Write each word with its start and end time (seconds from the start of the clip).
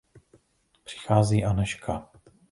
Přichází 0.83 1.43
Anežka. 1.45 2.09